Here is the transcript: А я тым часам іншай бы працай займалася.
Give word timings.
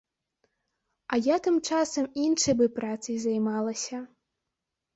А 1.13 1.19
я 1.33 1.37
тым 1.49 1.59
часам 1.69 2.09
іншай 2.25 2.59
бы 2.63 2.71
працай 2.81 3.15
займалася. 3.29 3.97